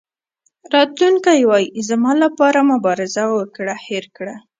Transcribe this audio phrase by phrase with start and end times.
[0.73, 4.35] راتلونکی وایي زما لپاره مبارزه وکړه هېر کړه.